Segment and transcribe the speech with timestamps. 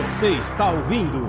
[0.00, 1.28] Você está ouvindo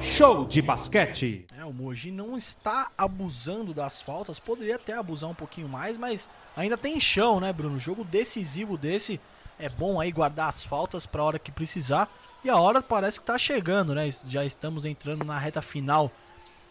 [0.00, 1.46] Show de Basquete.
[1.56, 6.28] É, o Mogi não está abusando das faltas, poderia até abusar um pouquinho mais, mas
[6.56, 7.78] ainda tem chão, né, Bruno?
[7.78, 9.20] Jogo decisivo desse
[9.56, 12.12] é bom aí guardar as faltas para a hora que precisar.
[12.42, 14.08] E a hora parece que está chegando, né?
[14.26, 16.10] Já estamos entrando na reta final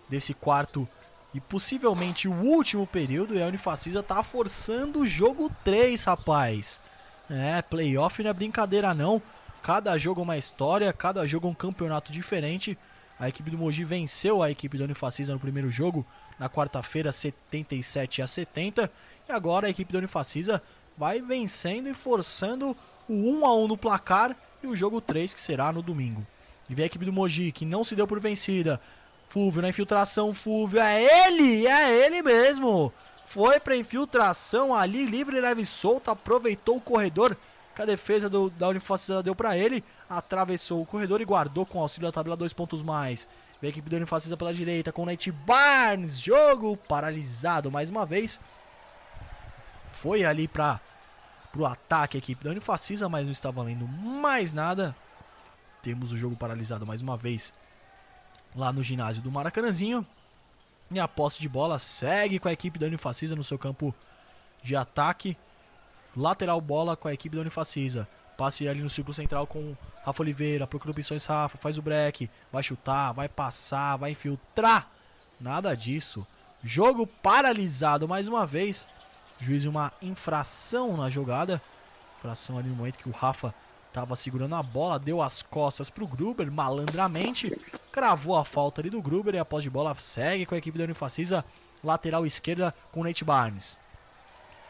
[0.09, 0.85] desse quarto
[1.33, 3.33] e possivelmente o último período.
[3.33, 6.77] E a Unifacisa tá forçando o jogo 3, rapaz.
[7.29, 9.21] É, playoff não é brincadeira não.
[9.61, 12.77] Cada jogo é uma história, cada jogo é um campeonato diferente.
[13.19, 16.05] A equipe do Mogi venceu a equipe da Unifacisa no primeiro jogo,
[16.39, 18.91] na quarta-feira, 77 a 70.
[19.27, 20.61] E agora a equipe da Unifacisa
[20.97, 22.75] vai vencendo e forçando
[23.09, 26.25] o 1 a 1 no placar e o jogo 3 que será no domingo.
[26.69, 28.79] E vem a equipe do Mogi que não se deu por vencida.
[29.27, 32.93] Fúvio na infiltração, Fúvio é ele, é ele mesmo.
[33.25, 37.35] Foi para infiltração ali, livre, leve e solto, aproveitou o corredor
[37.77, 41.79] que a defesa do, da Unifacisa deu para ele, atravessou o corredor e guardou com
[41.79, 43.29] auxílio da tabela dois pontos mais.
[43.61, 48.03] Vem a equipe da Unifacisa pela direita com o Nate Barnes, jogo paralisado mais uma
[48.03, 48.41] vez.
[49.91, 50.81] Foi ali para
[51.51, 54.95] pro ataque a equipe da Unifacisa, mas não está valendo mais nada.
[55.83, 57.53] Temos o jogo paralisado mais uma vez
[58.55, 60.03] lá no ginásio do Maracanãzinho.
[60.89, 63.93] E a posse de bola segue com a equipe da Unifacisa no seu campo
[64.63, 65.37] de ataque.
[66.17, 68.07] Lateral bola com a equipe da Unifacisa.
[68.35, 70.65] Passe ali no círculo central com Rafa Oliveira.
[70.65, 71.59] Procura opções Rafa.
[71.59, 72.27] Faz o break.
[72.51, 74.89] Vai chutar, vai passar, vai infiltrar.
[75.39, 76.25] Nada disso.
[76.63, 78.87] Jogo paralisado mais uma vez.
[79.39, 81.61] Juiz uma infração na jogada.
[82.17, 83.53] Infração ali no momento que o Rafa
[83.87, 84.97] estava segurando a bola.
[84.97, 87.55] Deu as costas para o Gruber malandramente.
[87.91, 89.35] Cravou a falta ali do Gruber.
[89.35, 91.45] E após de bola segue com a equipe da Unifacisa.
[91.83, 93.77] Lateral esquerda com Nate Barnes.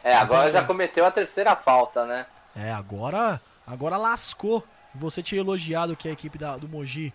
[0.04, 2.26] É, agora já cometeu a terceira falta, né?
[2.56, 4.64] É, agora, agora lascou.
[4.96, 7.14] Você tinha elogiado que a equipe da, do Mogi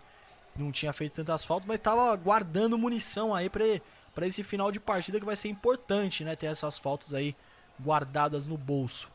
[0.55, 5.18] não tinha feito tantas faltas, mas estava guardando munição aí para esse final de partida
[5.18, 6.36] que vai ser importante, né?
[6.36, 7.34] Ter essas faltas aí
[7.80, 9.11] guardadas no bolso.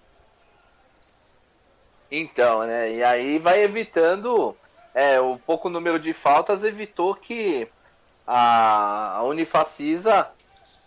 [2.11, 2.93] Então, né?
[2.93, 4.55] E aí vai evitando
[4.93, 7.69] é, o pouco número de faltas evitou que
[8.25, 10.29] a, a Unifacisa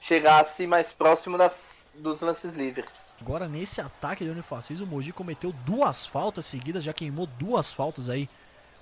[0.01, 2.89] chegasse mais próximo das, dos lances livres.
[3.21, 8.09] Agora nesse ataque de Unifacisa, o Mogi cometeu duas faltas seguidas, já queimou duas faltas
[8.09, 8.29] aí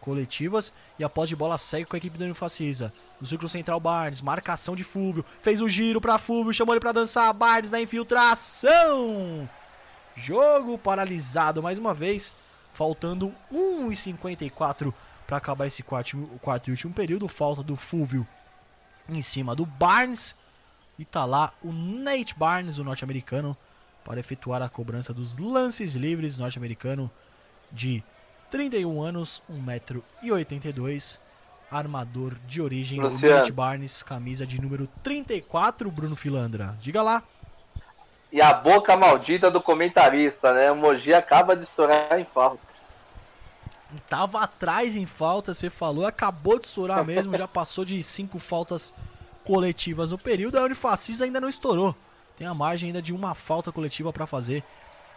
[0.00, 2.92] coletivas e após de bola segue com a equipe da Unifacisa.
[3.20, 6.92] No círculo central Barnes, marcação de Fúvio, fez o giro para Fúvio, chamou ele para
[6.92, 9.48] dançar, Barnes na infiltração.
[10.16, 12.32] Jogo paralisado mais uma vez,
[12.72, 14.92] faltando 1,54
[15.26, 17.28] para acabar esse quarto, quarto e último período.
[17.28, 18.26] Falta do Fúvio
[19.08, 20.34] em cima do Barnes.
[20.98, 23.56] E tá lá o Nate Barnes, o norte-americano,
[24.04, 26.38] para efetuar a cobrança dos lances livres.
[26.38, 27.10] Norte-americano
[27.70, 28.02] de
[28.50, 31.18] 31 anos, 1,82m.
[31.70, 33.36] Armador de origem, Luciano.
[33.36, 36.74] Nate Barnes, camisa de número 34, Bruno Filandra.
[36.80, 37.22] Diga lá.
[38.32, 40.70] E a boca maldita do comentarista, né?
[40.72, 42.60] O Mogi acaba de estourar em falta.
[44.08, 48.92] Tava atrás em falta, você falou, acabou de estourar mesmo, já passou de cinco faltas
[49.48, 50.58] coletivas no período.
[50.58, 51.96] A Unifacisa ainda não estourou.
[52.36, 54.62] Tem a margem ainda de uma falta coletiva para fazer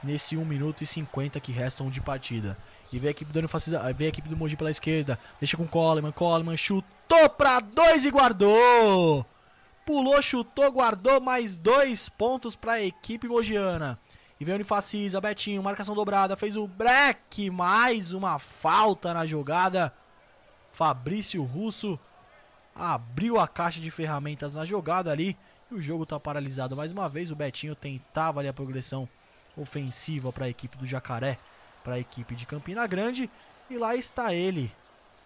[0.02, 2.58] nesse 1 minuto e 50 que restam de partida.
[2.94, 5.68] E vem a equipe do Unifacisa, vem a equipe do Mogi pela esquerda, deixa com
[5.68, 9.26] Coleman, Coleman chutou para dois e guardou.
[9.86, 14.00] Pulou, chutou, guardou mais dois pontos para a equipe mogiana.
[14.40, 19.94] E vem o Unifacisa, Betinho, marcação dobrada, fez o break, mais uma falta na jogada.
[20.72, 22.00] Fabrício Russo
[22.76, 25.38] abriu a caixa de ferramentas na jogada ali.
[25.70, 27.32] E o jogo está paralisado mais uma vez.
[27.32, 29.08] O Betinho tentava ali a progressão
[29.56, 31.38] ofensiva para a equipe do Jacaré,
[31.84, 33.30] para a equipe de Campina Grande.
[33.70, 34.72] E lá está ele.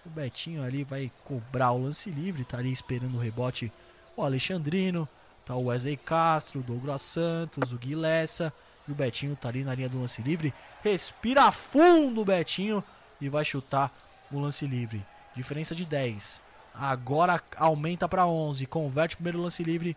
[0.06, 3.72] O Betinho ali vai cobrar o lance livre, tá ali esperando o rebote
[4.16, 5.10] o Alexandrino,
[5.46, 8.54] tá o Wesley Castro, o Douglas Santos, o Gui Lessa.
[8.88, 10.54] E o Betinho tá ali na linha do lance livre.
[10.84, 12.84] Respira fundo o Betinho
[13.20, 13.92] e vai chutar
[14.32, 15.04] o lance livre.
[15.36, 16.45] Diferença de 10.
[16.78, 18.66] Agora aumenta para 11.
[18.66, 19.96] Converte o primeiro lance livre.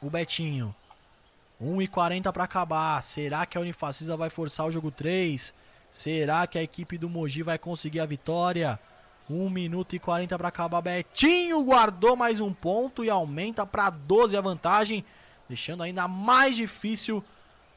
[0.00, 0.74] O Betinho.
[1.60, 3.02] 1,40 para acabar.
[3.02, 5.52] Será que a Unifacisa vai forçar o jogo 3?
[5.90, 8.78] Será que a equipe do Mogi vai conseguir a vitória?
[9.28, 10.80] 1 minuto e 40 para acabar.
[10.80, 15.04] Betinho guardou mais um ponto e aumenta para 12 a vantagem,
[15.48, 17.24] deixando ainda mais difícil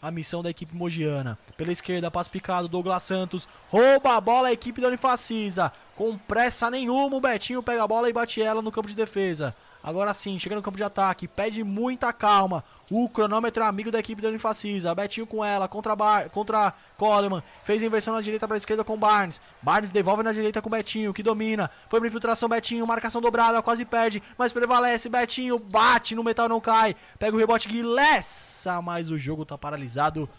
[0.01, 1.37] a missão da equipe mogiana.
[1.55, 5.71] Pela esquerda, passo picado, Douglas Santos rouba a bola, a equipe da Unifacisa.
[5.95, 9.55] Com pressa nenhuma, o Betinho pega a bola e bate ela no campo de defesa.
[9.83, 12.63] Agora sim, chega no campo de ataque, pede muita calma.
[12.89, 14.93] O cronômetro é amigo da equipe da Unifacisa.
[14.93, 17.41] Betinho com ela, contra, Bar contra Coleman.
[17.63, 19.41] Fez inversão na direita para a esquerda com Barnes.
[19.61, 21.69] Barnes devolve na direita com Betinho, que domina.
[21.89, 22.85] Foi pra infiltração, Betinho.
[22.85, 25.09] Marcação dobrada, quase perde, mas prevalece.
[25.09, 26.95] Betinho bate no metal, não cai.
[27.17, 30.29] Pega o rebote, Guilessa, mas o jogo tá paralisado.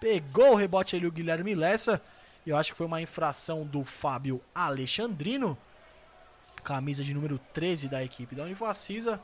[0.00, 2.02] Pegou o rebote ali o Guilherme Lessa.
[2.46, 5.58] Eu acho que foi uma infração do Fábio Alexandrino
[6.68, 9.18] camisa de número 13 da equipe da Unifacisa.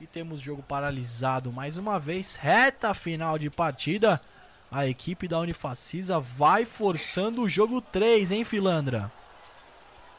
[0.00, 2.34] E temos jogo paralisado mais uma vez.
[2.34, 4.20] Reta final de partida.
[4.72, 9.08] A equipe da Unifacisa vai forçando o jogo 3, hein, Filandra?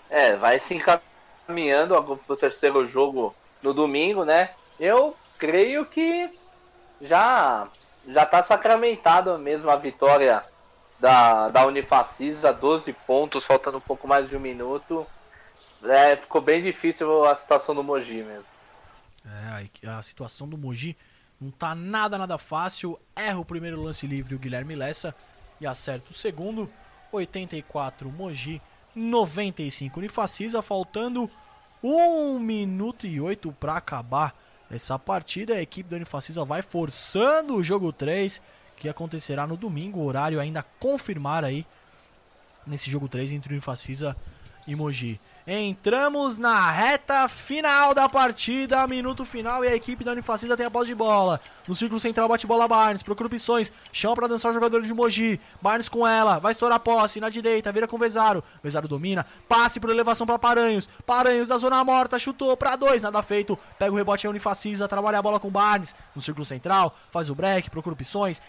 [0.10, 4.52] É, vai se encaminhando para o terceiro jogo no domingo, né?
[4.80, 6.32] Eu creio que
[7.02, 7.68] já
[8.08, 10.42] já está sacramentado mesmo a vitória
[11.00, 15.06] da, da Unifacisa, 12 pontos, faltando um pouco mais de um minuto.
[15.90, 18.46] É, ficou bem difícil a situação do Mogi mesmo.
[19.26, 20.96] É, a situação do Mogi
[21.40, 23.00] não tá nada, nada fácil.
[23.16, 25.16] Erra o primeiro lance livre o Guilherme Lessa
[25.60, 26.70] e acerta o segundo.
[27.12, 28.62] 84 Mogi,
[28.96, 31.30] 95 Unifacisa, faltando
[31.84, 34.36] 1 minuto e 8 para acabar
[34.70, 35.56] essa partida.
[35.56, 38.42] A equipe da Unifacisa vai forçando o jogo 3,
[38.76, 40.00] que acontecerá no domingo.
[40.00, 41.66] O horário ainda confirmar aí
[42.66, 44.16] nesse jogo 3 entre Unifacisa
[44.68, 45.20] e Mogi.
[45.48, 50.72] Entramos na reta final da partida, minuto final e a equipe da Unifacisa tem a
[50.72, 51.40] posse de bola.
[51.68, 55.40] No círculo central bate bola Barnes, procura opções, chama para dançar o jogador de Mogi.
[55.62, 58.44] Barnes com ela, vai estourar a posse na direita, vira com Vezaro.
[58.64, 60.90] Vezaro domina, passe por elevação para Paranhos.
[61.06, 63.56] Paranhos da zona morta, chutou para dois, nada feito.
[63.78, 65.96] Pega o rebote a Unifacisa, trabalha a bola com Barnes.
[66.16, 68.42] No círculo central, faz o break, procura opções.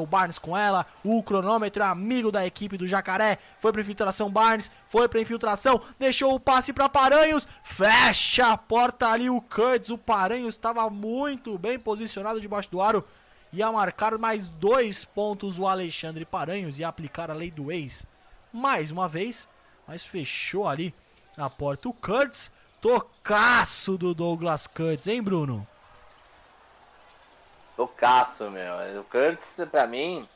[0.00, 0.84] o Barnes com ela.
[1.04, 3.38] O cronômetro é amigo da equipe do Jacaré.
[3.60, 8.56] Foi para infiltração Barnes, foi para infiltração, deixou deixou o passe para Paranhos, fecha a
[8.56, 13.04] porta ali o Curtis, o Paranhos estava muito bem posicionado debaixo do aro,
[13.52, 18.06] ia marcar mais dois pontos o Alexandre Paranhos e aplicar a lei do ex
[18.50, 19.48] mais uma vez,
[19.86, 20.94] mas fechou ali
[21.36, 22.50] a porta o Curtis,
[22.80, 25.66] tocaço do Douglas Curtis, hein Bruno?
[27.76, 30.26] Tocaço, meu, o Curtis pra mim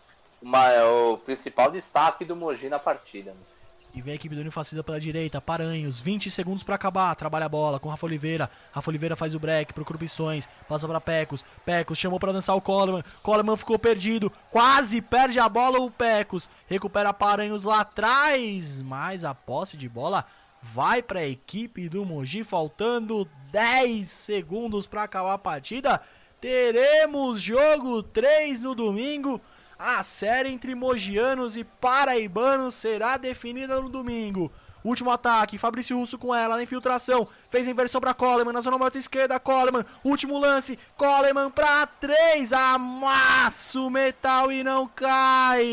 [0.43, 3.57] uma, é o principal destaque do Mogi na partida, meu.
[3.94, 7.49] E vem a equipe do Unifacisa pela direita, Paranhos, 20 segundos para acabar, trabalha a
[7.49, 8.50] bola com Rafa Oliveira.
[8.70, 11.44] Rafa Oliveira faz o break, procura opções, passa para Pecos.
[11.64, 13.02] Pecos chamou para dançar o Coleman.
[13.23, 16.49] Coleman ficou perdido, quase perde a bola o Pecos.
[16.67, 20.25] Recupera Paranhos lá atrás, mas a posse de bola
[20.62, 26.00] vai para a equipe do Mogi, faltando 10 segundos para acabar a partida.
[26.40, 29.40] Teremos jogo 3 no domingo.
[29.78, 34.50] A série entre mogianos e paraibanos será definida no domingo.
[34.82, 37.28] Último ataque, Fabrício Russo com ela na infiltração.
[37.48, 39.38] Fez inversão para Coleman na zona morta esquerda.
[39.38, 40.76] Coleman, último lance.
[40.96, 42.52] Coleman para três.
[42.52, 45.66] Amassa o metal e não cai.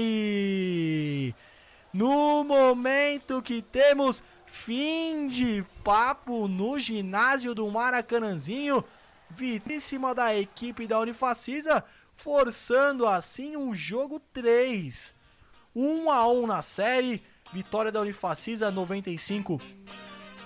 [1.91, 8.83] No momento que temos fim de papo no ginásio do Maracanãzinho,
[9.31, 11.83] vitíssima da equipe da Unifacisa
[12.15, 15.13] forçando assim um jogo 3.
[15.75, 17.21] 1 a 1 na série,
[17.51, 19.59] vitória da Unifacisa 95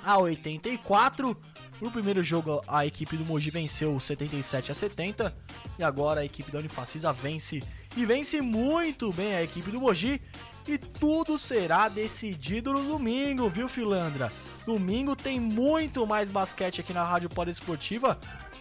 [0.03, 1.37] a 84.
[1.79, 5.35] No primeiro jogo a equipe do Mogi venceu 77 a 70
[5.77, 7.63] e agora a equipe da Unifacisa vence
[7.95, 10.21] e vence muito bem a equipe do Mogi
[10.67, 14.31] e tudo será decidido no domingo, viu, Filandra?
[14.65, 18.19] Domingo tem muito mais basquete aqui na Rádio Esportiva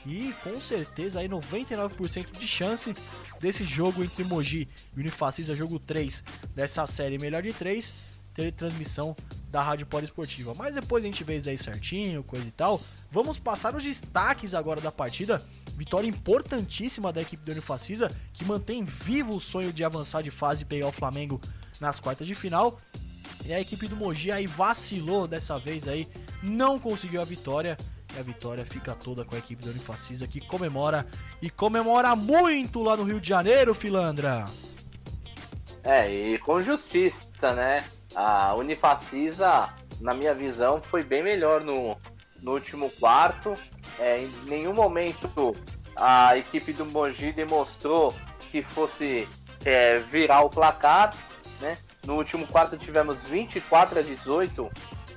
[0.08, 2.94] e com certeza aí 99% de chance
[3.40, 6.24] desse jogo entre Mogi e Unifacisa, jogo 3
[6.54, 7.92] dessa série melhor de 3,
[8.32, 9.14] ter transmissão
[9.50, 10.54] da Rádio Esportiva.
[10.54, 12.80] Mas depois a gente vê isso aí certinho, coisa e tal.
[13.10, 15.42] Vamos passar os destaques agora da partida.
[15.76, 20.62] Vitória importantíssima da equipe do Unifacisa, que mantém vivo o sonho de avançar de fase
[20.62, 21.38] e pegar o Flamengo
[21.80, 22.80] nas quartas de final.
[23.44, 26.08] E a equipe do Mogi aí vacilou dessa vez aí,
[26.42, 27.76] não conseguiu a vitória
[28.18, 31.06] a vitória fica toda com a equipe da Unifacisa que comemora
[31.40, 34.44] e comemora muito lá no Rio de Janeiro, Filandra.
[35.84, 37.84] É, e com justiça, né?
[38.14, 41.96] A Unifacisa, na minha visão, foi bem melhor no,
[42.42, 43.54] no último quarto.
[43.98, 45.54] É, em nenhum momento
[45.96, 48.14] a equipe do Mogi demonstrou
[48.50, 49.28] que fosse
[49.64, 51.14] é, virar o placar,
[51.60, 51.76] né?
[52.04, 54.70] No último quarto tivemos 24 a 18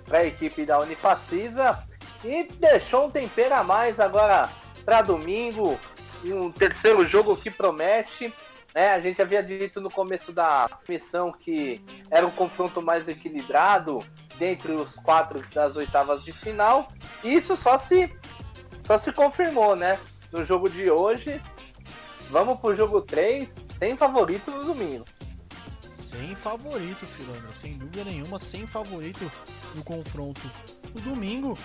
[0.06, 1.91] para a equipe da Unifacisa
[2.24, 4.50] e deixou um tempero a mais agora
[4.86, 5.80] para domingo.
[6.24, 8.34] Um terceiro jogo que promete.
[8.74, 8.94] Né?
[8.94, 14.00] A gente havia dito no começo da missão que era um confronto mais equilibrado
[14.38, 16.92] dentre os quatro das oitavas de final.
[17.24, 18.12] Isso só se
[18.86, 20.00] só se confirmou, né?
[20.32, 21.42] No jogo de hoje,
[22.30, 25.06] vamos pro jogo 3, sem favorito no domingo.
[25.94, 29.32] Sem favorito, Filandra, sem dúvida nenhuma, sem favorito
[29.76, 30.42] no confronto
[30.94, 31.58] no domingo.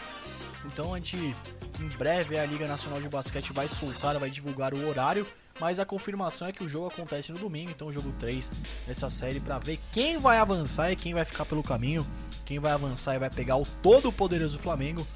[0.67, 4.89] Então a gente, em breve, a Liga Nacional de Basquete vai soltar, vai divulgar o
[4.89, 5.27] horário.
[5.59, 8.53] Mas a confirmação é que o jogo acontece no domingo, então jogo 3
[8.87, 12.07] dessa série para ver quem vai avançar e quem vai ficar pelo caminho.
[12.45, 15.07] Quem vai avançar e vai pegar o todo poderoso Flamengo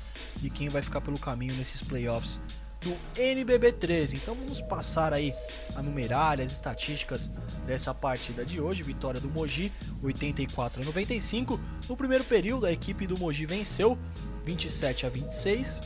[0.42, 2.40] e quem vai ficar pelo caminho nesses playoffs
[2.80, 4.16] do NBB 13.
[4.16, 5.34] Então vamos passar aí
[5.76, 7.30] a numeralha, as estatísticas
[7.66, 8.82] dessa partida de hoje.
[8.82, 9.70] Vitória do Mogi,
[10.02, 11.60] 84 a 95.
[11.88, 13.98] No primeiro período, a equipe do Mogi venceu
[14.44, 15.80] 27 a 26.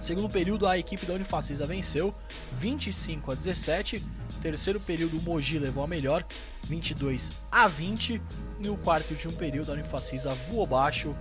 [0.00, 2.14] Segundo período, a equipe da Unifacisa venceu
[2.52, 4.04] 25 a 17.
[4.40, 6.24] Terceiro período, o Mogi levou a melhor,
[6.64, 8.22] 22 a 20.
[8.60, 11.14] No quarto e último período, a Unifacisa voou baixo.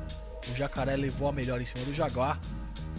[0.51, 2.39] O Jacaré levou a melhor em cima do Jaguar,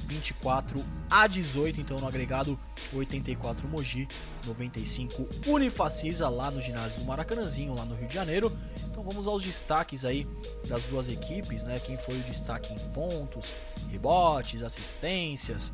[0.08, 1.80] 24 a 18.
[1.80, 2.58] Então, no agregado,
[2.92, 4.08] 84 Mogi,
[4.46, 8.50] 95 Unifacisa lá no ginásio do Maracanãzinho, lá no Rio de Janeiro.
[8.90, 10.26] Então, vamos aos destaques aí
[10.66, 11.78] das duas equipes, né?
[11.78, 13.52] Quem foi o destaque em pontos,
[13.90, 15.72] rebotes, assistências.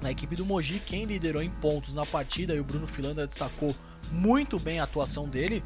[0.00, 3.74] Na equipe do Mogi, quem liderou em pontos na partida e o Bruno Filanda destacou
[4.12, 5.62] muito bem a atuação dele,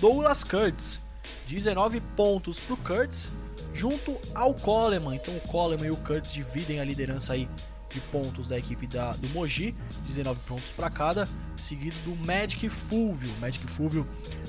[0.00, 1.00] Douglas Kurtz.
[1.46, 3.30] 19 pontos para o Kurtz,
[3.72, 5.16] junto ao Coleman.
[5.16, 7.48] Então o Coleman e o Kurtz dividem a liderança aí
[7.92, 9.74] de pontos da equipe da, do Mogi,
[10.06, 13.30] 19 pontos para cada, seguido do Magic Fulvio.
[13.38, 14.06] Magic Fulvio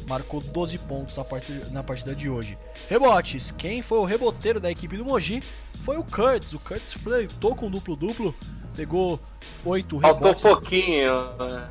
[0.08, 2.58] marcou 12 pontos na partida, na partida de hoje.
[2.90, 5.44] Rebotes, quem foi o reboteiro da equipe do Mogi
[5.76, 6.54] foi o Kurtz.
[6.54, 8.34] O Kurtz flertou com duplo-duplo,
[8.76, 9.20] pegou
[9.66, 10.42] 8 rebotes.
[10.42, 11.38] Faltou pouquinho.
[11.38, 11.70] né?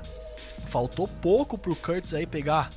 [0.67, 2.71] Faltou pouco pro Kurtz aí pegar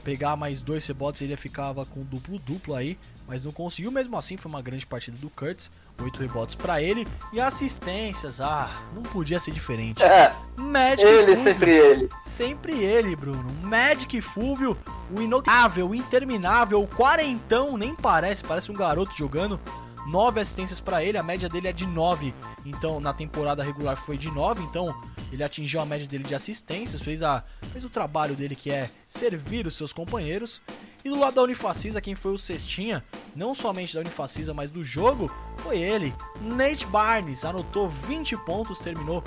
[0.00, 3.92] pegar mais dois rebotes, ele ficava com duplo-duplo aí, mas não conseguiu.
[3.92, 5.70] Mesmo assim, foi uma grande partida do Kurtz.
[6.02, 8.40] Oito rebotes para ele e assistências.
[8.40, 10.02] Ah, não podia ser diferente.
[10.02, 11.44] É, Magic ele, Fulvio.
[11.44, 12.08] sempre ele.
[12.22, 13.52] Sempre ele, Bruno.
[13.62, 14.76] Magic Fulvio,
[15.14, 19.60] o inotável, o interminável, o quarentão, nem parece, parece um garoto jogando.
[20.06, 22.34] Nove assistências para ele, a média dele é de 9.
[22.64, 24.94] Então, na temporada regular foi de 9, então
[25.32, 28.90] ele atingiu a média dele de assistências, fez, a, fez o trabalho dele que é
[29.08, 30.60] servir os seus companheiros.
[31.04, 33.02] E do lado da Unifacisa, quem foi o cestinha,
[33.34, 36.14] não somente da Unifacisa, mas do jogo, foi ele.
[36.40, 39.22] Nate Barnes anotou 20 pontos, terminou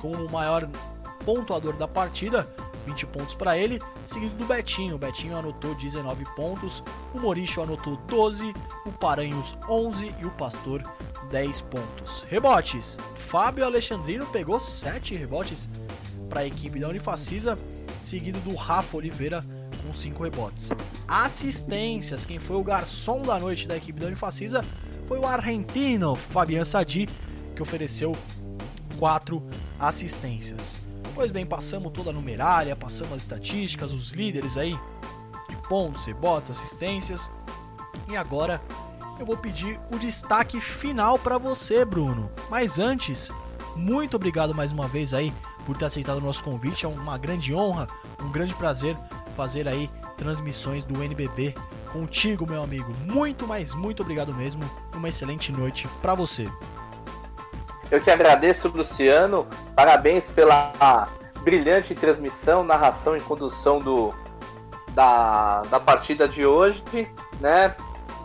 [0.00, 0.68] como o maior
[1.24, 2.48] pontuador da partida,
[2.86, 4.94] 20 pontos para ele, seguido do Betinho.
[4.94, 8.54] O Betinho anotou 19 pontos, o Moricho anotou 12,
[8.86, 10.82] o Paranhos 11 e o Pastor
[11.30, 12.24] 10 pontos.
[12.28, 15.68] Rebotes: Fábio Alexandrino pegou 7 rebotes
[16.28, 17.58] para a equipe da Unifacisa,
[18.00, 19.44] seguido do Rafa Oliveira
[19.84, 20.70] com 5 rebotes.
[21.08, 24.64] Assistências: quem foi o garçom da noite da equipe da Unifacisa
[25.06, 27.08] foi o argentino Fabian Sadi,
[27.54, 28.16] que ofereceu
[28.98, 29.42] 4
[29.78, 30.85] assistências.
[31.16, 34.78] Pois bem, passamos toda a numerária, passamos as estatísticas, os líderes aí
[35.48, 37.30] de pontos, rebotes, assistências.
[38.06, 38.60] E agora
[39.18, 42.30] eu vou pedir o destaque final para você, Bruno.
[42.50, 43.32] Mas antes,
[43.74, 45.32] muito obrigado mais uma vez aí
[45.64, 46.84] por ter aceitado o nosso convite.
[46.84, 47.86] É uma grande honra,
[48.22, 48.94] um grande prazer
[49.34, 51.54] fazer aí transmissões do NBB
[51.94, 52.94] contigo, meu amigo.
[53.10, 54.62] Muito, mas muito obrigado mesmo.
[54.94, 56.46] Uma excelente noite para você.
[57.90, 59.46] Eu que agradeço, Luciano.
[59.74, 61.08] Parabéns pela
[61.42, 64.12] brilhante transmissão, narração e condução do,
[64.90, 66.82] da, da partida de hoje,
[67.40, 67.76] né?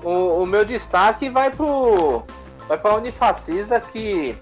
[0.04, 2.24] O, o meu destaque vai pro
[2.68, 4.36] vai para a Unifacisa que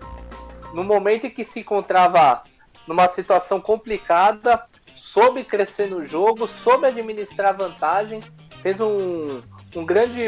[0.73, 2.43] no momento em que se encontrava
[2.87, 4.63] numa situação complicada,
[4.95, 8.21] soube crescer no jogo, soube administrar vantagem,
[8.61, 9.41] fez um,
[9.75, 10.27] um grande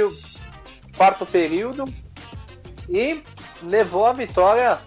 [0.97, 1.85] quarto período
[2.89, 3.23] e
[3.63, 4.79] levou a vitória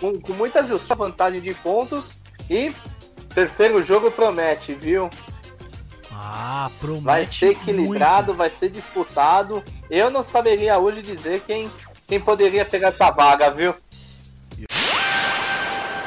[0.00, 2.10] com, com muita justa vantagem de pontos
[2.48, 2.72] e
[3.34, 5.10] terceiro jogo promete, viu?
[6.12, 8.38] Ah, promete Vai ser equilibrado, muito.
[8.38, 9.62] vai ser disputado.
[9.88, 11.70] Eu não saberia hoje dizer quem,
[12.06, 13.74] quem poderia pegar essa vaga, viu?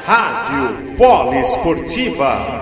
[0.04, 2.61] Rádio Poliesportiva.